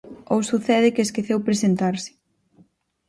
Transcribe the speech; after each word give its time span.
Ou 0.33 0.39
sucede 0.49 0.93
que 0.95 1.01
esqueceu 1.07 1.39
presentarse. 1.47 2.11